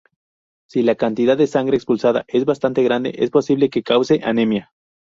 [0.67, 4.73] Si la cantidad de sangre expulsada es bastante grande es posible que cause anemia.